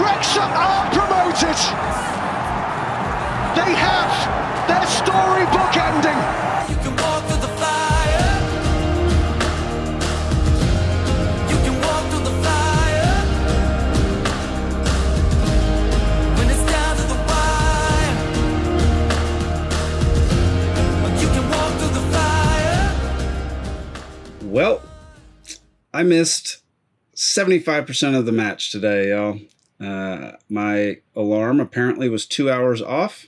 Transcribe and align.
Wrexham 0.00 0.50
are 0.66 0.90
promoted. 0.96 1.58
They 3.56 3.72
have 3.74 4.12
their 4.68 4.86
storybook 4.86 5.76
ending. 5.76 6.20
You 6.70 6.76
can 6.82 6.94
walk 6.96 7.22
through 7.26 7.42
the 7.46 7.52
fire. 7.60 8.32
You 11.50 11.58
can 11.64 11.76
walk 11.80 12.04
through 12.10 12.24
the 12.24 12.36
fire. 12.46 13.14
When 16.36 16.46
it's 16.48 16.64
down 16.72 16.96
to 16.96 17.02
the 17.12 17.18
wire. 17.28 18.14
You 21.20 21.28
can 21.28 21.44
walk 21.50 21.72
through 21.78 21.94
the 22.00 22.04
fire. 22.16 22.88
Well, 24.44 24.82
I 25.92 26.02
missed 26.04 26.62
75% 27.14 28.16
of 28.18 28.24
the 28.24 28.32
match 28.32 28.70
today, 28.72 29.10
y'all. 29.10 29.38
Uh, 29.80 30.32
my 30.48 30.98
alarm 31.16 31.58
apparently 31.60 32.08
was 32.08 32.26
two 32.26 32.50
hours 32.50 32.82
off, 32.82 33.26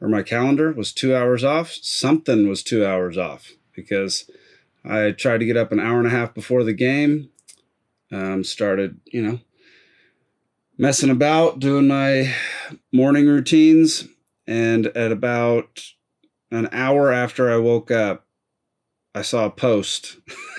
or 0.00 0.08
my 0.08 0.22
calendar 0.22 0.72
was 0.72 0.92
two 0.92 1.14
hours 1.16 1.42
off. 1.42 1.72
Something 1.72 2.48
was 2.48 2.62
two 2.62 2.84
hours 2.84 3.16
off 3.16 3.52
because 3.74 4.30
I 4.84 5.12
tried 5.12 5.38
to 5.38 5.46
get 5.46 5.56
up 5.56 5.72
an 5.72 5.80
hour 5.80 5.98
and 5.98 6.06
a 6.06 6.10
half 6.10 6.34
before 6.34 6.62
the 6.62 6.74
game. 6.74 7.30
Um, 8.12 8.44
started, 8.44 9.00
you 9.06 9.22
know, 9.22 9.40
messing 10.76 11.10
about, 11.10 11.58
doing 11.58 11.88
my 11.88 12.34
morning 12.92 13.26
routines. 13.26 14.06
And 14.46 14.88
at 14.88 15.10
about 15.10 15.82
an 16.50 16.68
hour 16.70 17.10
after 17.10 17.50
I 17.50 17.56
woke 17.56 17.90
up, 17.90 18.26
I 19.14 19.22
saw 19.22 19.46
a 19.46 19.50
post. 19.50 20.18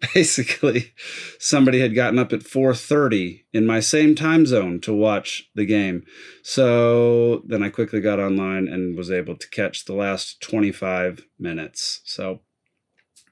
Basically, 0.14 0.94
somebody 1.38 1.80
had 1.80 1.94
gotten 1.94 2.18
up 2.18 2.32
at 2.32 2.40
4:30 2.40 3.44
in 3.52 3.66
my 3.66 3.80
same 3.80 4.14
time 4.14 4.46
zone 4.46 4.80
to 4.80 4.94
watch 4.94 5.50
the 5.54 5.66
game. 5.66 6.04
So 6.42 7.42
then 7.46 7.62
I 7.62 7.68
quickly 7.68 8.00
got 8.00 8.20
online 8.20 8.66
and 8.66 8.96
was 8.96 9.10
able 9.10 9.36
to 9.36 9.50
catch 9.50 9.84
the 9.84 9.94
last 9.94 10.40
25 10.40 11.26
minutes. 11.38 12.00
So 12.04 12.40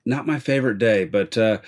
not 0.04 0.26
my 0.26 0.38
favorite 0.38 0.78
day, 0.78 1.04
but 1.04 1.38
uh, 1.38 1.58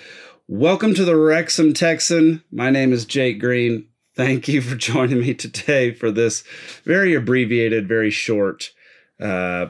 welcome 0.47 0.93
to 0.93 1.05
the 1.05 1.15
Wrexham 1.15 1.73
Texan. 1.73 2.43
My 2.51 2.69
name 2.69 2.93
is 2.93 3.05
Jake 3.05 3.39
Green. 3.39 3.87
Thank 4.15 4.47
you 4.47 4.61
for 4.61 4.75
joining 4.91 5.21
me 5.21 5.33
today 5.33 5.93
for 5.93 6.11
this 6.11 6.43
very 6.83 7.15
abbreviated, 7.15 7.87
very 7.87 8.11
short 8.11 8.71
uh, 9.19 9.67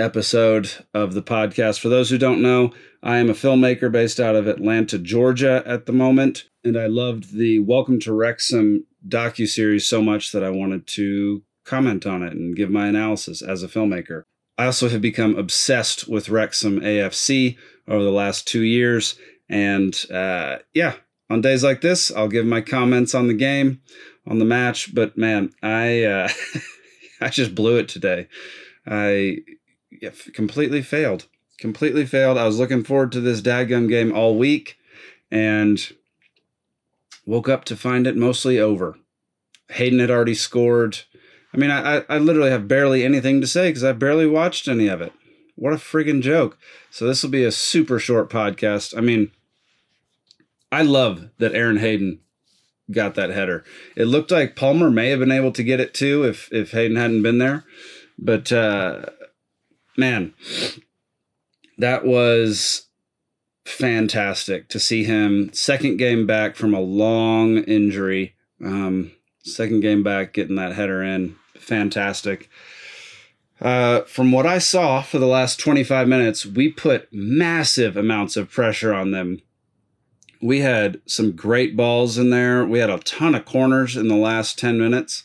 episode 0.00 0.70
of 0.94 1.14
the 1.14 1.22
podcast. 1.22 1.78
For 1.78 1.88
those 1.88 2.10
who 2.10 2.18
don't 2.18 2.42
know, 2.42 2.72
I 3.02 3.18
am 3.18 3.30
a 3.30 3.34
filmmaker 3.34 3.92
based 3.92 4.18
out 4.18 4.34
of 4.34 4.46
Atlanta, 4.46 4.98
Georgia 4.98 5.62
at 5.66 5.86
the 5.86 5.92
moment, 5.92 6.44
and 6.64 6.76
I 6.76 6.86
loved 6.86 7.36
the 7.36 7.60
Welcome 7.60 8.00
to 8.00 8.12
Wrexham 8.12 8.86
docu 9.06 9.46
series 9.46 9.88
so 9.88 10.02
much 10.02 10.32
that 10.32 10.42
I 10.42 10.50
wanted 10.50 10.86
to 10.88 11.42
comment 11.64 12.06
on 12.06 12.22
it 12.22 12.32
and 12.32 12.56
give 12.56 12.70
my 12.70 12.88
analysis 12.88 13.42
as 13.42 13.62
a 13.62 13.68
filmmaker. 13.68 14.24
I 14.58 14.66
also 14.66 14.88
have 14.88 15.00
become 15.00 15.36
obsessed 15.36 16.08
with 16.08 16.28
Wrexham 16.28 16.80
AFC 16.80 17.56
over 17.86 18.02
the 18.02 18.10
last 18.10 18.48
two 18.48 18.62
years, 18.62 19.18
and 19.48 19.94
uh, 20.12 20.58
yeah, 20.74 20.94
on 21.30 21.40
days 21.40 21.62
like 21.62 21.80
this, 21.80 22.10
I'll 22.10 22.28
give 22.28 22.44
my 22.44 22.60
comments 22.60 23.14
on 23.14 23.28
the 23.28 23.34
game, 23.34 23.80
on 24.26 24.38
the 24.38 24.44
match. 24.44 24.94
But 24.94 25.16
man, 25.16 25.52
I 25.62 26.04
uh, 26.04 26.28
I 27.20 27.28
just 27.28 27.54
blew 27.54 27.76
it 27.76 27.88
today. 27.88 28.28
I 28.86 29.38
yeah, 29.90 30.10
completely 30.34 30.82
failed. 30.82 31.26
Completely 31.58 32.06
failed. 32.06 32.38
I 32.38 32.46
was 32.46 32.58
looking 32.58 32.84
forward 32.84 33.12
to 33.12 33.20
this 33.20 33.42
dadgum 33.42 33.88
game 33.88 34.12
all 34.12 34.36
week 34.36 34.78
and 35.30 35.78
woke 37.26 37.48
up 37.48 37.64
to 37.66 37.76
find 37.76 38.06
it 38.06 38.16
mostly 38.16 38.58
over. 38.58 38.98
Hayden 39.68 39.98
had 39.98 40.10
already 40.10 40.34
scored. 40.34 41.00
I 41.52 41.58
mean, 41.58 41.70
I, 41.70 42.04
I 42.08 42.18
literally 42.18 42.50
have 42.50 42.68
barely 42.68 43.04
anything 43.04 43.40
to 43.40 43.46
say 43.46 43.68
because 43.68 43.84
I 43.84 43.92
barely 43.92 44.26
watched 44.26 44.68
any 44.68 44.88
of 44.88 45.00
it. 45.00 45.12
What 45.54 45.72
a 45.74 45.76
friggin' 45.76 46.22
joke. 46.22 46.56
So 46.90 47.06
this 47.06 47.22
will 47.22 47.30
be 47.30 47.44
a 47.44 47.52
super 47.52 47.98
short 47.98 48.30
podcast. 48.30 48.96
I 48.96 49.00
mean, 49.00 49.30
I 50.72 50.82
love 50.82 51.28
that 51.38 51.54
Aaron 51.54 51.78
Hayden 51.78 52.20
got 52.90 53.14
that 53.14 53.30
header. 53.30 53.64
It 53.96 54.06
looked 54.06 54.30
like 54.30 54.56
Palmer 54.56 54.90
may 54.90 55.10
have 55.10 55.20
been 55.20 55.30
able 55.30 55.52
to 55.52 55.62
get 55.62 55.80
it 55.80 55.94
too 55.94 56.24
if 56.24 56.52
if 56.52 56.72
Hayden 56.72 56.96
hadn't 56.96 57.22
been 57.22 57.38
there. 57.38 57.64
But 58.18 58.50
uh 58.52 59.06
man, 60.00 60.34
that 61.78 62.04
was 62.04 62.88
fantastic 63.64 64.68
to 64.68 64.80
see 64.80 65.04
him 65.04 65.52
second 65.52 65.96
game 65.96 66.26
back 66.26 66.56
from 66.56 66.74
a 66.74 66.80
long 66.80 67.58
injury. 67.58 68.34
Um, 68.62 69.12
second 69.44 69.80
game 69.80 70.02
back, 70.02 70.32
getting 70.32 70.56
that 70.56 70.74
header 70.74 71.02
in, 71.02 71.36
fantastic. 71.56 72.50
Uh, 73.60 74.02
from 74.02 74.32
what 74.32 74.46
I 74.46 74.58
saw 74.58 75.02
for 75.02 75.18
the 75.18 75.26
last 75.26 75.60
25 75.60 76.08
minutes, 76.08 76.46
we 76.46 76.70
put 76.70 77.08
massive 77.12 77.96
amounts 77.96 78.36
of 78.36 78.50
pressure 78.50 78.92
on 78.94 79.10
them. 79.10 79.40
We 80.42 80.60
had 80.60 81.02
some 81.04 81.32
great 81.32 81.76
balls 81.76 82.16
in 82.16 82.30
there. 82.30 82.64
We 82.64 82.78
had 82.78 82.88
a 82.88 82.98
ton 82.98 83.34
of 83.34 83.44
corners 83.44 83.96
in 83.96 84.08
the 84.08 84.16
last 84.16 84.58
10 84.58 84.78
minutes. 84.78 85.22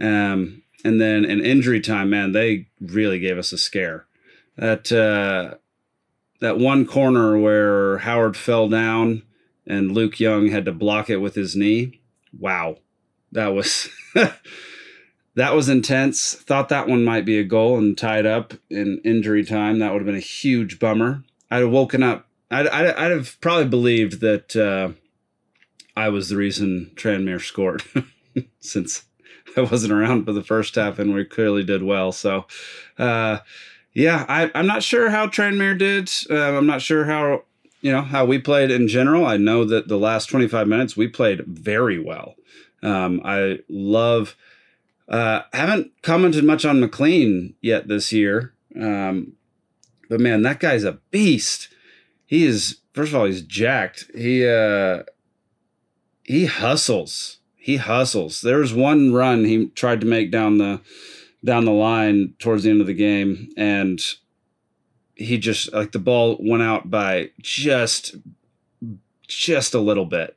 Um, 0.00 0.62
and 0.82 1.00
then 1.00 1.26
in 1.26 1.44
injury 1.44 1.80
time, 1.80 2.08
man, 2.10 2.32
they 2.32 2.68
really 2.80 3.18
gave 3.18 3.36
us 3.36 3.52
a 3.52 3.58
scare. 3.58 4.06
That 4.56 4.92
uh, 4.92 5.56
that 6.40 6.58
one 6.58 6.86
corner 6.86 7.38
where 7.38 7.98
Howard 7.98 8.36
fell 8.36 8.68
down 8.68 9.22
and 9.66 9.92
Luke 9.92 10.20
Young 10.20 10.48
had 10.48 10.64
to 10.66 10.72
block 10.72 11.10
it 11.10 11.16
with 11.16 11.34
his 11.34 11.56
knee. 11.56 12.00
Wow, 12.38 12.78
that 13.32 13.48
was 13.48 13.88
that 14.14 15.54
was 15.54 15.68
intense. 15.68 16.34
Thought 16.34 16.68
that 16.68 16.88
one 16.88 17.04
might 17.04 17.24
be 17.24 17.38
a 17.38 17.44
goal 17.44 17.78
and 17.78 17.96
tied 17.96 18.26
up 18.26 18.54
in 18.70 19.00
injury 19.04 19.44
time. 19.44 19.78
That 19.78 19.92
would 19.92 20.02
have 20.02 20.06
been 20.06 20.14
a 20.14 20.20
huge 20.20 20.78
bummer. 20.78 21.24
I'd 21.50 21.62
have 21.62 21.70
woken 21.70 22.02
up. 22.02 22.28
I'd 22.50 22.68
I'd, 22.68 22.94
I'd 22.94 23.10
have 23.10 23.40
probably 23.40 23.66
believed 23.66 24.20
that 24.20 24.54
uh, 24.54 24.90
I 25.96 26.08
was 26.08 26.28
the 26.28 26.36
reason 26.36 26.92
Tranmere 26.94 27.40
scored, 27.40 27.82
since 28.60 29.04
I 29.56 29.62
wasn't 29.62 29.92
around 29.92 30.24
for 30.24 30.32
the 30.32 30.42
first 30.42 30.74
half 30.74 30.98
and 30.98 31.14
we 31.14 31.24
clearly 31.24 31.64
did 31.64 31.82
well. 31.82 32.12
So. 32.12 32.46
Uh, 32.98 33.38
yeah, 33.94 34.26
I, 34.28 34.50
I'm 34.54 34.66
not 34.66 34.82
sure 34.82 35.08
how 35.08 35.28
Tranmere 35.28 35.78
did. 35.78 36.10
Uh, 36.28 36.56
I'm 36.56 36.66
not 36.66 36.82
sure 36.82 37.04
how 37.04 37.44
you 37.80 37.92
know 37.92 38.02
how 38.02 38.24
we 38.24 38.38
played 38.38 38.70
in 38.70 38.88
general. 38.88 39.24
I 39.24 39.36
know 39.36 39.64
that 39.64 39.88
the 39.88 39.98
last 39.98 40.26
25 40.26 40.66
minutes 40.66 40.96
we 40.96 41.06
played 41.06 41.44
very 41.46 41.98
well. 41.98 42.34
Um, 42.82 43.20
I 43.24 43.60
love. 43.68 44.36
Uh, 45.06 45.42
haven't 45.52 45.92
commented 46.02 46.44
much 46.44 46.64
on 46.64 46.80
McLean 46.80 47.54
yet 47.60 47.88
this 47.88 48.10
year, 48.10 48.54
um, 48.74 49.34
but 50.08 50.18
man, 50.18 50.42
that 50.42 50.60
guy's 50.60 50.82
a 50.82 50.98
beast. 51.10 51.68
He 52.26 52.44
is. 52.44 52.78
First 52.94 53.12
of 53.12 53.16
all, 53.16 53.26
he's 53.26 53.42
jacked. 53.42 54.06
He 54.14 54.46
uh, 54.48 55.02
he 56.24 56.46
hustles. 56.46 57.38
He 57.54 57.76
hustles. 57.76 58.40
There 58.40 58.58
was 58.58 58.74
one 58.74 59.12
run 59.12 59.44
he 59.44 59.66
tried 59.68 60.00
to 60.00 60.06
make 60.06 60.30
down 60.30 60.58
the 60.58 60.80
down 61.44 61.64
the 61.64 61.72
line 61.72 62.34
towards 62.38 62.64
the 62.64 62.70
end 62.70 62.80
of 62.80 62.86
the 62.86 62.94
game 62.94 63.50
and 63.56 64.00
he 65.14 65.38
just 65.38 65.72
like 65.72 65.92
the 65.92 65.98
ball 65.98 66.36
went 66.40 66.62
out 66.62 66.90
by 66.90 67.30
just 67.40 68.16
just 69.26 69.74
a 69.74 69.80
little 69.80 70.04
bit. 70.04 70.36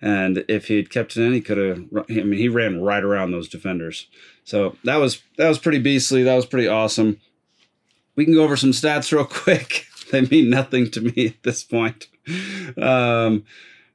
And 0.00 0.44
if 0.48 0.68
he 0.68 0.76
had 0.76 0.90
kept 0.90 1.16
it 1.16 1.22
in 1.22 1.32
he 1.32 1.40
could 1.40 1.58
have 1.58 1.84
i 2.08 2.22
mean 2.22 2.38
he 2.38 2.48
ran 2.48 2.80
right 2.80 3.02
around 3.02 3.32
those 3.32 3.48
defenders. 3.48 4.08
So 4.44 4.76
that 4.84 4.96
was 4.96 5.22
that 5.36 5.48
was 5.48 5.58
pretty 5.58 5.78
beastly. 5.78 6.22
That 6.22 6.34
was 6.34 6.46
pretty 6.46 6.68
awesome. 6.68 7.20
We 8.16 8.24
can 8.24 8.34
go 8.34 8.44
over 8.44 8.56
some 8.56 8.70
stats 8.70 9.12
real 9.12 9.24
quick. 9.24 9.86
They 10.10 10.22
mean 10.22 10.50
nothing 10.50 10.90
to 10.92 11.00
me 11.00 11.26
at 11.26 11.42
this 11.42 11.64
point. 11.64 12.08
Um, 12.80 13.44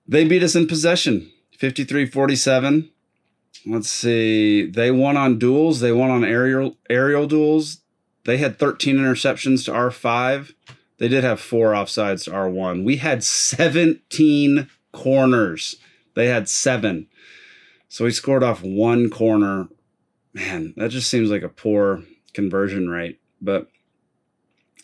they 0.08 0.26
beat 0.26 0.44
us 0.44 0.56
in 0.56 0.68
possession 0.68 1.32
53 1.58 2.06
47 2.08 2.90
let's 3.66 3.90
see. 3.90 4.66
They 4.66 4.92
won 4.92 5.18
on 5.18 5.40
duels. 5.40 5.80
They 5.80 5.92
won 5.92 6.10
on 6.10 6.24
aerial 6.24 6.78
aerial 6.90 7.28
duels. 7.28 7.82
They 8.26 8.38
had 8.38 8.60
13 8.60 8.98
interceptions 8.98 9.66
to 9.66 9.74
our 9.74 9.92
five. 9.92 10.54
They 10.98 11.08
did 11.08 11.24
have 11.24 11.40
four 11.40 11.72
offsides 11.72 12.26
to 12.26 12.34
our 12.34 12.50
one. 12.50 12.84
We 12.84 12.98
had 12.98 13.24
17 13.24 14.70
corners. 14.92 15.78
They 16.14 16.28
had 16.28 16.50
seven. 16.50 17.08
So 17.88 18.06
we 18.06 18.12
scored 18.12 18.44
off 18.44 18.62
one 18.62 19.10
corner. 19.10 19.70
Man, 20.34 20.74
that 20.78 20.92
just 20.92 21.10
seems 21.10 21.32
like 21.32 21.42
a 21.42 21.50
poor 21.50 22.04
conversion 22.34 22.90
rate. 22.90 23.20
But 23.42 23.70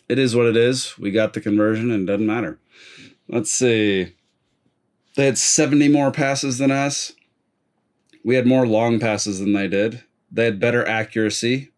it 0.08 0.18
is 0.18 0.34
what 0.34 0.46
it 0.46 0.56
is. 0.56 0.98
We 0.98 1.10
got 1.10 1.34
the 1.34 1.40
conversion 1.40 1.90
and 1.90 2.08
it 2.08 2.12
doesn't 2.12 2.26
matter. 2.26 2.58
Let's 3.28 3.50
see. 3.50 4.14
They 5.16 5.26
had 5.26 5.38
70 5.38 5.88
more 5.88 6.10
passes 6.10 6.58
than 6.58 6.70
us. 6.70 7.12
We 8.26 8.34
had 8.34 8.44
more 8.44 8.66
long 8.66 8.98
passes 8.98 9.38
than 9.38 9.52
they 9.52 9.68
did. 9.68 10.02
They 10.32 10.46
had 10.46 10.58
better 10.58 10.84
accuracy. 10.84 11.70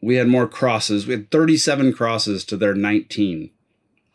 We 0.00 0.14
had 0.14 0.28
more 0.28 0.46
crosses. 0.46 1.08
We 1.08 1.14
had 1.14 1.32
37 1.32 1.92
crosses 1.92 2.44
to 2.44 2.56
their 2.56 2.72
19. 2.72 3.50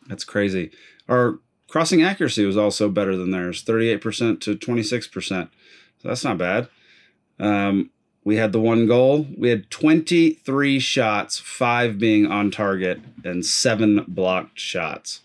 That's 0.08 0.24
crazy. 0.24 0.70
Our 1.10 1.40
crossing 1.68 2.02
accuracy 2.02 2.46
was 2.46 2.56
also 2.56 2.88
better 2.88 3.18
than 3.18 3.32
theirs, 3.32 3.62
38% 3.62 4.40
to 4.40 4.56
26%. 4.56 5.28
So 5.28 5.50
that's 6.08 6.24
not 6.24 6.38
bad. 6.38 6.70
Um, 7.38 7.90
we 8.24 8.36
had 8.36 8.52
the 8.52 8.60
one 8.60 8.86
goal. 8.86 9.26
We 9.36 9.50
had 9.50 9.70
23 9.70 10.78
shots, 10.78 11.38
five 11.38 11.98
being 11.98 12.26
on 12.26 12.50
target, 12.50 13.02
and 13.22 13.44
seven 13.44 14.06
blocked 14.08 14.58
shots. 14.58 15.20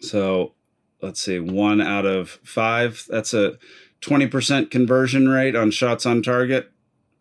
So 0.00 0.54
let's 1.00 1.20
see, 1.20 1.38
one 1.38 1.80
out 1.80 2.06
of 2.06 2.38
five. 2.42 3.04
That's 3.08 3.34
a 3.34 3.58
20% 4.00 4.70
conversion 4.70 5.28
rate 5.28 5.56
on 5.56 5.70
shots 5.70 6.06
on 6.06 6.22
target. 6.22 6.70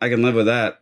I 0.01 0.09
can 0.09 0.21
live 0.21 0.35
with 0.35 0.45
that. 0.45 0.81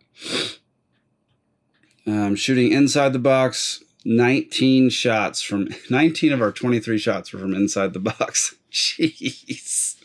Um, 2.06 2.36
shooting 2.36 2.72
inside 2.72 3.13
the 3.13 3.19
box, 3.19 3.84
19 4.06 4.90
shots 4.90 5.42
from 5.42 5.69
19 5.90 6.34
of 6.34 6.42
our 6.42 6.51
23 6.51 6.98
shots 6.98 7.31
were 7.31 7.40
from 7.40 7.54
inside 7.54 7.94
the 7.94 8.00
box. 8.00 8.56
Jeez. 8.72 9.96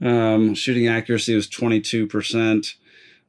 Um, 0.00 0.54
shooting 0.54 0.88
accuracy 0.88 1.34
was 1.34 1.48
22%. 1.48 2.74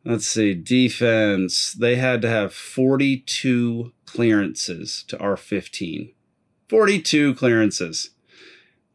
Let's 0.03 0.25
see. 0.25 0.55
Defense. 0.55 1.73
They 1.73 1.97
had 1.97 2.21
to 2.23 2.29
have 2.29 2.53
42 2.53 3.91
clearances 4.05 5.03
to 5.09 5.19
our 5.19 5.37
15. 5.37 6.11
42 6.69 7.35
clearances. 7.35 8.11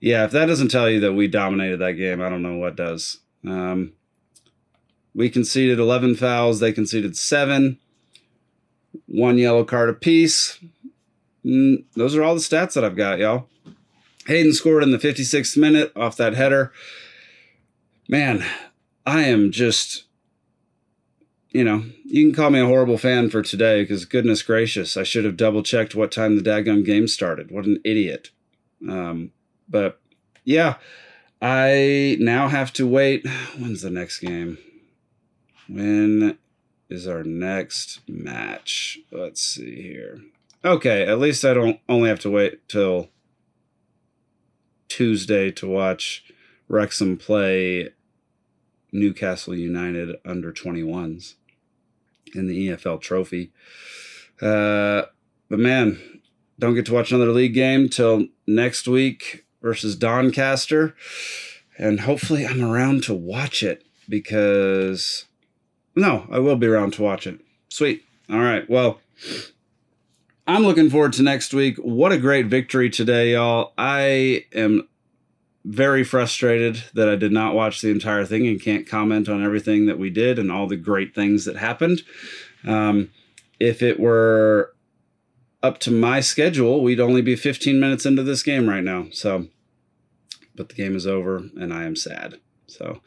Yeah, 0.06 0.24
if 0.24 0.30
that 0.30 0.46
doesn't 0.46 0.68
tell 0.68 0.88
you 0.88 1.00
that 1.00 1.14
we 1.14 1.26
dominated 1.26 1.78
that 1.78 1.94
game, 1.94 2.22
I 2.22 2.28
don't 2.28 2.40
know 2.40 2.58
what 2.58 2.76
does. 2.76 3.18
Um, 3.44 3.92
we 5.16 5.28
conceded 5.28 5.80
11 5.80 6.14
fouls. 6.14 6.60
They 6.60 6.70
conceded 6.70 7.16
seven. 7.16 7.80
One 9.06 9.36
yellow 9.36 9.64
card 9.64 9.90
apiece. 9.90 10.60
Mm, 11.44 11.86
those 11.96 12.14
are 12.14 12.22
all 12.22 12.36
the 12.36 12.40
stats 12.40 12.74
that 12.74 12.84
I've 12.84 12.94
got, 12.94 13.18
y'all. 13.18 13.48
Hayden 14.28 14.52
scored 14.52 14.84
in 14.84 14.92
the 14.92 14.98
56th 14.98 15.56
minute 15.56 15.90
off 15.96 16.16
that 16.18 16.34
header. 16.34 16.72
Man, 18.08 18.44
I 19.04 19.24
am 19.24 19.50
just, 19.50 20.04
you 21.50 21.64
know, 21.64 21.82
you 22.04 22.24
can 22.24 22.32
call 22.32 22.50
me 22.50 22.60
a 22.60 22.66
horrible 22.66 22.96
fan 22.96 23.28
for 23.28 23.42
today 23.42 23.82
because 23.82 24.04
goodness 24.04 24.44
gracious, 24.44 24.96
I 24.96 25.02
should 25.02 25.24
have 25.24 25.36
double 25.36 25.64
checked 25.64 25.96
what 25.96 26.12
time 26.12 26.36
the 26.36 26.48
daggum 26.48 26.84
game 26.84 27.08
started. 27.08 27.50
What 27.50 27.64
an 27.64 27.80
idiot. 27.84 28.30
Um, 28.88 29.32
but 29.68 30.00
yeah, 30.44 30.76
I 31.40 32.16
now 32.20 32.48
have 32.48 32.72
to 32.74 32.86
wait. 32.86 33.26
When's 33.58 33.82
the 33.82 33.90
next 33.90 34.20
game? 34.20 34.58
When 35.68 36.38
is 36.88 37.06
our 37.06 37.24
next 37.24 38.00
match? 38.08 38.98
Let's 39.10 39.42
see 39.42 39.82
here. 39.82 40.20
Okay, 40.64 41.06
at 41.06 41.18
least 41.18 41.44
I 41.44 41.54
don't 41.54 41.80
only 41.88 42.08
have 42.08 42.20
to 42.20 42.30
wait 42.30 42.68
till 42.68 43.08
Tuesday 44.88 45.50
to 45.52 45.68
watch 45.68 46.24
Wrexham 46.68 47.16
play 47.16 47.90
Newcastle 48.92 49.54
United 49.54 50.16
under 50.24 50.52
21s 50.52 51.34
in 52.34 52.46
the 52.46 52.68
EFL 52.68 53.00
Trophy. 53.00 53.52
Uh, 54.40 55.02
but 55.48 55.58
man, 55.58 56.20
don't 56.58 56.74
get 56.74 56.86
to 56.86 56.94
watch 56.94 57.12
another 57.12 57.32
league 57.32 57.54
game 57.54 57.88
till 57.88 58.26
next 58.46 58.88
week 58.88 59.45
versus 59.66 59.96
Doncaster. 59.96 60.94
And 61.76 62.00
hopefully 62.00 62.46
I'm 62.46 62.62
around 62.62 63.02
to 63.04 63.14
watch 63.14 63.64
it 63.64 63.84
because, 64.08 65.24
no, 65.96 66.28
I 66.30 66.38
will 66.38 66.54
be 66.54 66.68
around 66.68 66.92
to 66.94 67.02
watch 67.02 67.26
it. 67.26 67.40
Sweet. 67.68 68.04
All 68.30 68.38
right. 68.38 68.70
Well, 68.70 69.00
I'm 70.46 70.62
looking 70.62 70.88
forward 70.88 71.14
to 71.14 71.24
next 71.24 71.52
week. 71.52 71.78
What 71.78 72.12
a 72.12 72.18
great 72.18 72.46
victory 72.46 72.88
today, 72.88 73.32
y'all. 73.32 73.72
I 73.76 74.44
am 74.54 74.86
very 75.64 76.04
frustrated 76.04 76.84
that 76.94 77.08
I 77.08 77.16
did 77.16 77.32
not 77.32 77.56
watch 77.56 77.80
the 77.80 77.90
entire 77.90 78.24
thing 78.24 78.46
and 78.46 78.62
can't 78.62 78.88
comment 78.88 79.28
on 79.28 79.44
everything 79.44 79.86
that 79.86 79.98
we 79.98 80.10
did 80.10 80.38
and 80.38 80.52
all 80.52 80.68
the 80.68 80.76
great 80.76 81.12
things 81.12 81.44
that 81.44 81.56
happened. 81.56 82.02
Um, 82.64 83.10
if 83.58 83.82
it 83.82 83.98
were 83.98 84.72
up 85.60 85.78
to 85.80 85.90
my 85.90 86.20
schedule, 86.20 86.82
we'd 86.82 87.00
only 87.00 87.20
be 87.20 87.34
15 87.34 87.80
minutes 87.80 88.06
into 88.06 88.22
this 88.22 88.44
game 88.44 88.68
right 88.68 88.84
now. 88.84 89.06
So, 89.10 89.48
but 90.56 90.68
the 90.68 90.74
game 90.74 90.96
is 90.96 91.06
over 91.06 91.36
and 91.36 91.72
I 91.72 91.84
am 91.84 91.96
sad. 91.96 92.36
So, 92.66 93.00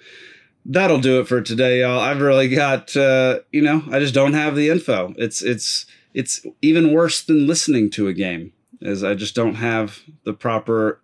that'll 0.66 1.00
do 1.00 1.20
it 1.20 1.28
for 1.28 1.42
today, 1.42 1.82
y'all. 1.82 2.00
I've 2.00 2.22
really 2.22 2.50
got, 2.50 2.96
uh, 2.96 3.40
you 3.52 3.62
know, 3.62 3.84
I 3.92 4.00
just 4.00 4.14
don't 4.14 4.34
have 4.34 4.56
the 4.56 4.70
info. 4.70 5.14
It's, 5.18 5.42
it's, 5.42 5.86
it's 6.14 6.46
even 6.62 6.94
worse 6.94 7.24
than 7.24 7.48
listening 7.48 7.90
to 7.92 8.08
a 8.08 8.14
game, 8.14 8.54
is 8.82 9.04
I 9.04 9.16
just 9.16 9.36
don't 9.36 9.56
have 9.56 10.00
the 10.24 10.34
proper 10.34 11.02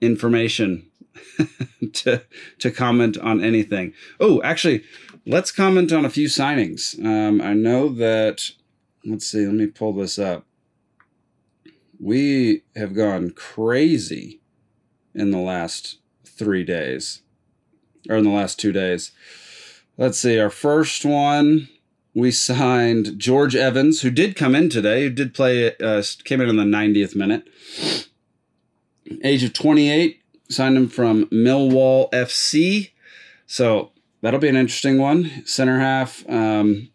information 0.00 0.90
to 1.92 2.22
to 2.58 2.70
comment 2.70 3.16
on 3.18 3.42
anything. 3.42 3.92
Oh, 4.20 4.42
actually, 4.42 4.82
let's 5.26 5.50
comment 5.50 5.92
on 5.92 6.04
a 6.04 6.10
few 6.10 6.26
signings. 6.26 7.02
Um, 7.04 7.40
I 7.40 7.52
know 7.54 7.88
that. 7.90 8.50
Let's 9.04 9.26
see. 9.26 9.44
Let 9.44 9.54
me 9.54 9.66
pull 9.66 9.92
this 9.94 10.18
up. 10.18 10.46
We 11.98 12.62
have 12.76 12.94
gone 12.94 13.30
crazy 13.30 14.41
in 15.14 15.30
the 15.30 15.38
last 15.38 15.98
three 16.24 16.64
days, 16.64 17.22
or 18.08 18.16
in 18.16 18.24
the 18.24 18.30
last 18.30 18.58
two 18.58 18.72
days. 18.72 19.12
Let's 19.96 20.18
see. 20.18 20.38
Our 20.38 20.50
first 20.50 21.04
one 21.04 21.68
we 22.14 22.30
signed 22.30 23.18
George 23.18 23.56
Evans, 23.56 24.02
who 24.02 24.10
did 24.10 24.36
come 24.36 24.54
in 24.54 24.68
today, 24.68 25.04
who 25.04 25.10
did 25.10 25.34
play, 25.34 25.74
uh, 25.76 26.02
came 26.24 26.40
in 26.40 26.48
in 26.48 26.56
the 26.56 26.64
90th 26.64 27.16
minute. 27.16 27.48
Age 29.24 29.42
of 29.44 29.52
28, 29.52 30.20
signed 30.48 30.76
him 30.76 30.88
from 30.88 31.26
Millwall 31.26 32.10
FC. 32.12 32.90
So 33.46 33.92
that'll 34.20 34.40
be 34.40 34.48
an 34.48 34.56
interesting 34.56 34.98
one. 34.98 35.46
Center 35.46 35.78
half. 35.78 36.28
Um, 36.28 36.90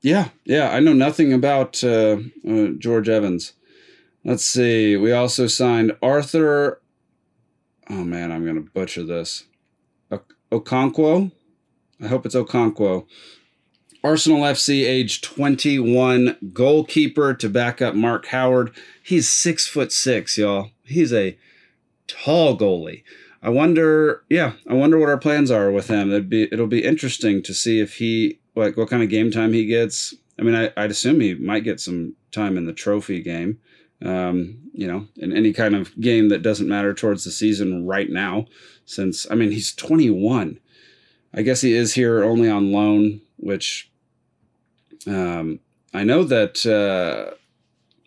yeah, 0.00 0.28
yeah, 0.44 0.70
I 0.70 0.80
know 0.80 0.92
nothing 0.92 1.32
about 1.32 1.82
uh, 1.84 2.18
uh, 2.48 2.68
George 2.78 3.08
Evans. 3.08 3.52
Let's 4.24 4.44
see. 4.44 4.96
We 4.96 5.12
also 5.12 5.46
signed 5.46 5.96
Arthur. 6.02 6.80
Oh 7.90 8.04
man, 8.04 8.32
I'm 8.32 8.46
to 8.46 8.60
butcher 8.62 9.04
this. 9.04 9.44
O- 10.10 10.22
Okonkwo. 10.50 11.30
I 12.02 12.06
hope 12.06 12.24
it's 12.24 12.34
Okonkwo. 12.34 13.06
Arsenal 14.02 14.40
FC, 14.40 14.86
age 14.86 15.22
21, 15.22 16.36
goalkeeper 16.52 17.32
to 17.34 17.48
back 17.48 17.80
up 17.80 17.94
Mark 17.94 18.26
Howard. 18.26 18.74
He's 19.02 19.28
six 19.28 19.66
foot 19.66 19.92
six, 19.92 20.36
y'all. 20.36 20.70
He's 20.82 21.12
a 21.12 21.38
tall 22.06 22.56
goalie. 22.58 23.02
I 23.42 23.50
wonder, 23.50 24.22
yeah, 24.30 24.52
I 24.68 24.74
wonder 24.74 24.98
what 24.98 25.08
our 25.08 25.18
plans 25.18 25.50
are 25.50 25.70
with 25.70 25.88
him. 25.88 26.10
It'd 26.10 26.30
be 26.30 26.44
it'll 26.44 26.66
be 26.66 26.84
interesting 26.84 27.42
to 27.42 27.52
see 27.52 27.80
if 27.80 27.96
he 27.96 28.40
like 28.54 28.76
what 28.76 28.88
kind 28.88 29.02
of 29.02 29.10
game 29.10 29.30
time 29.30 29.52
he 29.52 29.66
gets. 29.66 30.14
I 30.38 30.42
mean, 30.42 30.54
I, 30.54 30.72
I'd 30.76 30.90
assume 30.90 31.20
he 31.20 31.34
might 31.34 31.64
get 31.64 31.80
some 31.80 32.14
time 32.32 32.56
in 32.56 32.64
the 32.64 32.72
trophy 32.72 33.22
game. 33.22 33.58
Um, 34.02 34.58
you 34.72 34.86
know, 34.86 35.06
in 35.16 35.34
any 35.34 35.52
kind 35.52 35.74
of 35.74 35.98
game 36.00 36.28
that 36.28 36.42
doesn't 36.42 36.68
matter 36.68 36.92
towards 36.92 37.24
the 37.24 37.30
season 37.30 37.86
right 37.86 38.10
now, 38.10 38.46
since 38.84 39.26
I 39.30 39.34
mean 39.34 39.50
he's 39.50 39.74
21. 39.74 40.58
I 41.32 41.42
guess 41.42 41.62
he 41.62 41.74
is 41.74 41.94
here 41.94 42.22
only 42.22 42.48
on 42.48 42.72
loan, 42.72 43.20
which 43.36 43.90
um, 45.06 45.60
I 45.92 46.04
know 46.04 46.24
that 46.24 46.64
uh, 46.66 47.34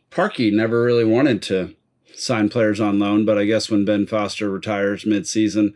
Parky 0.09 0.51
never 0.51 0.83
really 0.83 1.03
wanted 1.03 1.41
to 1.43 1.75
sign 2.15 2.49
players 2.49 2.79
on 2.79 2.99
loan, 2.99 3.25
but 3.25 3.37
I 3.37 3.45
guess 3.45 3.69
when 3.69 3.85
Ben 3.85 4.05
Foster 4.07 4.49
retires 4.49 5.05
mid-season, 5.05 5.73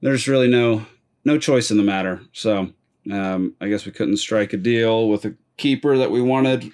there's 0.00 0.28
really 0.28 0.48
no 0.48 0.86
no 1.24 1.38
choice 1.38 1.70
in 1.70 1.78
the 1.78 1.82
matter. 1.82 2.20
So 2.32 2.70
um, 3.10 3.54
I 3.60 3.68
guess 3.68 3.86
we 3.86 3.92
couldn't 3.92 4.18
strike 4.18 4.52
a 4.52 4.58
deal 4.58 5.08
with 5.08 5.24
a 5.24 5.34
keeper 5.56 5.96
that 5.96 6.10
we 6.10 6.20
wanted 6.20 6.70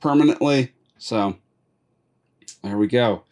permanently. 0.00 0.72
So 0.98 1.36
there 2.64 2.78
we 2.78 2.86
go. 2.86 3.22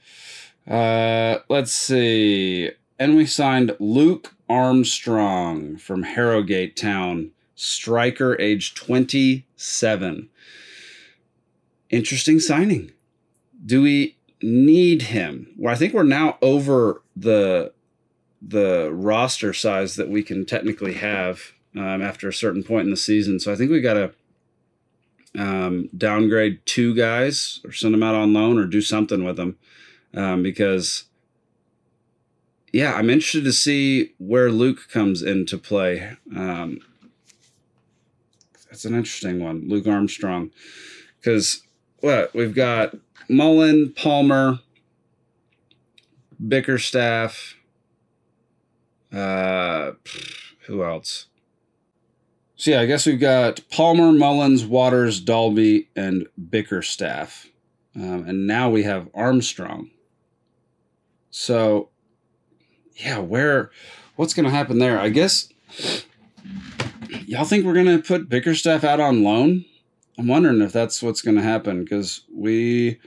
Uh, 0.69 1.39
let's 1.49 1.73
see. 1.73 2.71
And 2.99 3.17
we 3.17 3.27
signed 3.27 3.75
Luke 3.81 4.35
Armstrong 4.49 5.77
from 5.79 6.03
Harrogate 6.05 6.77
Town 6.77 7.33
striker, 7.57 8.41
age 8.41 8.75
27. 8.75 10.29
Interesting 11.91 12.41
signing. 12.41 12.93
Do 13.65 13.83
we 13.83 14.17
need 14.43 15.03
him? 15.03 15.53
Well, 15.57 15.75
I 15.75 15.77
think 15.77 15.95
we're 15.95 16.03
now 16.05 16.39
over 16.43 17.03
the 17.17 17.73
the 18.45 18.91
roster 18.93 19.53
size 19.53 19.95
that 19.95 20.09
we 20.09 20.21
can 20.23 20.45
technically 20.45 20.95
have 20.95 21.53
um, 21.77 22.03
after 22.03 22.29
a 22.29 22.33
certain 22.33 22.65
point 22.65 22.85
in 22.85 22.91
the 22.91 22.97
season. 22.97 23.39
So 23.39 23.53
I 23.53 23.57
think 23.57 23.71
we 23.71 23.81
got 23.81 23.95
to 23.95 24.13
um, 25.39 25.89
downgrade 25.97 26.65
two 26.67 26.95
guys 26.95 27.61
or 27.65 27.73
send 27.73 27.95
them 27.95 28.03
out 28.03 28.15
on 28.15 28.33
loan 28.33 28.59
or 28.59 28.67
do 28.67 28.81
something 28.81 29.25
with 29.25 29.37
them 29.37 29.57
um, 30.15 30.43
because 30.43 31.05
yeah, 32.73 32.95
I'm 32.95 33.11
interested 33.11 33.45
to 33.45 33.53
see 33.53 34.13
where 34.19 34.51
Luke 34.51 34.89
comes 34.91 35.23
into 35.23 35.59
play. 35.59 36.17
Um, 36.35 36.81
that's 38.65 38.87
an 38.87 38.95
interesting 38.95 39.43
one, 39.45 39.69
Luke 39.69 39.87
Armstrong, 39.87 40.51
because 41.21 41.63
what 42.01 42.33
we've 42.35 42.55
got 42.55 42.95
Mullin, 43.29 43.93
Palmer, 43.93 44.61
Bickerstaff. 46.41 47.55
Uh, 49.13 49.93
who 50.67 50.83
else? 50.83 51.27
So 52.63 52.71
yeah, 52.71 52.81
I 52.81 52.87
guess 52.87 53.07
we've 53.07 53.19
got 53.19 53.61
Palmer, 53.71 54.13
Mullins, 54.13 54.65
Waters, 54.65 55.19
Dalby, 55.19 55.89
and 55.97 56.29
Bickerstaff, 56.39 57.49
um, 57.97 58.23
and 58.29 58.47
now 58.47 58.71
we 58.71 58.85
have 58.85 59.09
Armstrong. 59.15 59.91
So, 61.33 61.89
yeah, 62.95 63.19
where, 63.19 63.73
what's 64.15 64.33
going 64.33 64.45
to 64.45 64.53
happen 64.53 64.79
there? 64.79 64.97
I 65.01 65.09
guess 65.09 65.49
y'all 67.27 67.45
think 67.45 67.65
we're 67.65 67.75
going 67.75 67.97
to 67.97 67.99
put 67.99 68.29
Bickerstaff 68.29 68.85
out 68.85 69.01
on 69.01 69.25
loan? 69.25 69.65
I'm 70.17 70.29
wondering 70.29 70.63
if 70.63 70.71
that's 70.71 71.03
what's 71.03 71.21
going 71.21 71.39
to 71.39 71.43
happen 71.43 71.83
because 71.83 72.21
we 72.33 73.01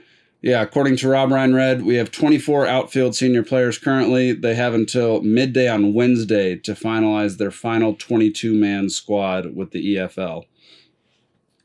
yeah, 0.46 0.62
according 0.62 0.96
to 0.98 1.10
Rob 1.10 1.32
Ryan 1.32 1.56
Red, 1.56 1.82
we 1.86 1.96
have 1.96 2.12
24 2.12 2.68
outfield 2.68 3.16
senior 3.16 3.42
players 3.42 3.80
currently. 3.80 4.32
They 4.32 4.54
have 4.54 4.76
until 4.76 5.24
midday 5.24 5.68
on 5.68 5.96
Wednesday 5.96 6.56
to 6.58 6.74
finalize 6.74 7.40
their 7.40 7.50
final 7.50 7.96
22 7.96 8.54
man 8.54 8.92
squad 8.92 9.56
with 9.56 9.72
the 9.72 9.96
EFL. 9.96 10.44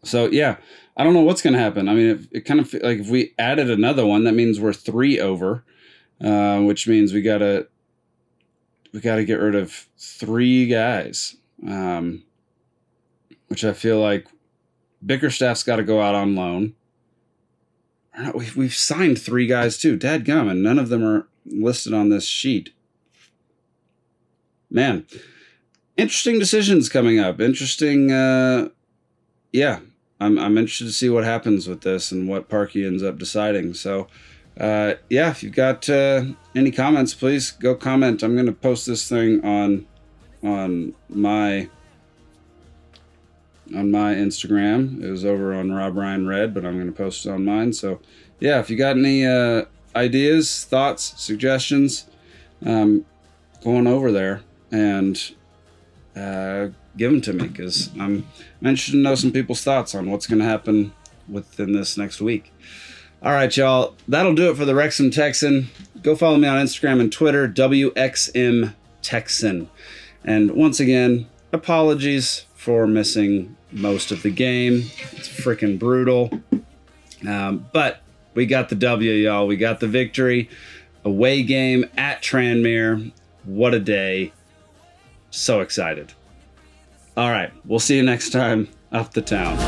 So, 0.02 0.30
yeah, 0.30 0.56
I 0.96 1.04
don't 1.04 1.12
know 1.12 1.20
what's 1.20 1.42
going 1.42 1.52
to 1.52 1.60
happen. 1.60 1.90
I 1.90 1.94
mean, 1.94 2.06
it, 2.06 2.38
it, 2.38 2.40
kind 2.46 2.58
of 2.58 2.72
like 2.72 3.00
if 3.00 3.10
we 3.10 3.34
added 3.38 3.70
another 3.70 4.06
one, 4.06 4.24
that 4.24 4.32
means 4.32 4.58
we're 4.58 4.72
three 4.72 5.20
over, 5.20 5.62
uh, 6.24 6.60
which 6.60 6.88
means 6.88 7.12
we 7.12 7.20
got 7.20 7.38
to 7.38 7.68
we 8.94 9.00
got 9.00 9.16
to 9.16 9.26
get 9.26 9.40
rid 9.40 9.56
of 9.56 9.88
three 9.98 10.66
guys, 10.66 11.36
um, 11.68 12.24
which 13.48 13.62
I 13.62 13.74
feel 13.74 14.00
like 14.00 14.26
Bickerstaff's 15.04 15.64
got 15.64 15.76
to 15.76 15.84
go 15.84 16.00
out 16.00 16.14
on 16.14 16.34
loan 16.34 16.76
we've, 18.34 18.56
we've 18.56 18.74
signed 18.74 19.20
three 19.20 19.46
guys 19.46 19.78
too. 19.78 19.96
Dad 19.96 20.24
gum, 20.24 20.48
and 20.48 20.62
none 20.62 20.78
of 20.78 20.88
them 20.88 21.04
are 21.04 21.28
listed 21.46 21.92
on 21.94 22.08
this 22.08 22.26
sheet. 22.26 22.72
Man, 24.70 25.06
interesting 25.96 26.38
decisions 26.38 26.88
coming 26.88 27.18
up. 27.18 27.40
Interesting, 27.40 28.12
uh, 28.12 28.68
yeah. 29.52 29.80
I'm 30.20 30.38
I'm 30.38 30.58
interested 30.58 30.84
to 30.84 30.92
see 30.92 31.08
what 31.08 31.24
happens 31.24 31.66
with 31.66 31.80
this 31.80 32.12
and 32.12 32.28
what 32.28 32.48
Parky 32.48 32.84
ends 32.86 33.02
up 33.02 33.18
deciding. 33.18 33.72
So, 33.72 34.06
uh, 34.58 34.94
yeah, 35.08 35.30
if 35.30 35.42
you've 35.42 35.54
got 35.54 35.88
uh, 35.88 36.24
any 36.54 36.70
comments, 36.70 37.14
please 37.14 37.50
go 37.52 37.74
comment. 37.74 38.22
I'm 38.22 38.36
gonna 38.36 38.52
post 38.52 38.86
this 38.86 39.08
thing 39.08 39.42
on 39.42 39.86
on 40.42 40.94
my 41.08 41.70
on 43.74 43.90
my 43.90 44.14
Instagram. 44.14 45.02
It 45.02 45.10
was 45.10 45.24
over 45.24 45.54
on 45.54 45.72
Rob 45.72 45.96
Ryan 45.96 46.26
Red, 46.26 46.54
but 46.54 46.64
I'm 46.64 46.74
going 46.74 46.86
to 46.86 46.92
post 46.92 47.26
it 47.26 47.30
on 47.30 47.44
mine. 47.44 47.72
So, 47.72 48.00
yeah, 48.38 48.60
if 48.60 48.70
you 48.70 48.76
got 48.76 48.96
any 48.96 49.26
uh, 49.26 49.64
ideas, 49.94 50.64
thoughts, 50.64 51.14
suggestions, 51.20 52.06
um, 52.64 53.04
going 53.62 53.86
over 53.86 54.12
there 54.12 54.42
and 54.70 55.32
uh, 56.16 56.68
give 56.96 57.10
them 57.10 57.20
to 57.22 57.32
me 57.32 57.48
because 57.48 57.90
I'm, 57.94 58.26
I'm 58.60 58.66
interested 58.66 58.92
to 58.92 58.98
know 58.98 59.14
some 59.14 59.32
people's 59.32 59.62
thoughts 59.62 59.94
on 59.94 60.10
what's 60.10 60.26
going 60.26 60.40
to 60.40 60.44
happen 60.44 60.92
within 61.28 61.72
this 61.72 61.96
next 61.96 62.20
week. 62.20 62.52
All 63.22 63.32
right, 63.32 63.54
y'all. 63.54 63.96
That'll 64.08 64.34
do 64.34 64.50
it 64.50 64.56
for 64.56 64.64
the 64.64 64.74
Wrexham 64.74 65.10
Texan. 65.10 65.68
Go 66.02 66.16
follow 66.16 66.38
me 66.38 66.48
on 66.48 66.64
Instagram 66.64 67.00
and 67.00 67.12
Twitter, 67.12 67.46
WXM 67.46 68.74
Texan. 69.02 69.68
And 70.24 70.52
once 70.52 70.80
again, 70.80 71.28
apologies 71.52 72.46
for 72.54 72.86
missing 72.86 73.56
most 73.72 74.10
of 74.10 74.22
the 74.22 74.30
game. 74.30 74.90
It's 75.12 75.28
freaking 75.28 75.78
brutal. 75.78 76.30
Um, 77.26 77.66
but 77.72 78.00
we 78.34 78.46
got 78.46 78.68
the 78.68 78.74
W, 78.74 79.12
y'all. 79.12 79.46
We 79.46 79.56
got 79.56 79.80
the 79.80 79.88
victory. 79.88 80.48
Away 81.04 81.42
game 81.42 81.86
at 81.96 82.22
Tranmere. 82.22 83.12
What 83.44 83.74
a 83.74 83.80
day. 83.80 84.32
So 85.30 85.60
excited. 85.60 86.12
All 87.16 87.30
right. 87.30 87.52
We'll 87.64 87.80
see 87.80 87.96
you 87.96 88.02
next 88.02 88.30
time 88.30 88.68
up 88.92 89.12
the 89.12 89.22
town. 89.22 89.58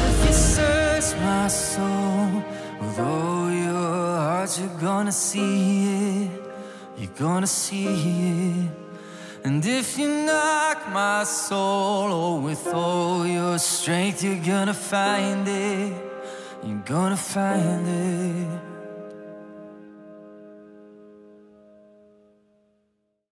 You're 4.59 4.81
gonna 4.81 5.13
see 5.13 6.25
it. 6.25 6.31
You're 6.99 7.11
gonna 7.19 7.47
see 7.47 7.87
it. 7.87 8.92
And 9.45 9.65
if 9.67 9.99
you 9.99 10.09
knock 10.09 10.89
my 10.93 11.25
soul 11.25 12.13
oh, 12.13 12.41
with 12.41 12.65
all 12.69 13.27
your 13.27 13.59
strength, 13.59 14.23
you're 14.23 14.45
gonna 14.45 14.75
find 14.75 15.49
it. 15.49 15.93
You're 16.63 16.79
gonna 16.85 17.17
find 17.17 17.89
it. 17.89 18.72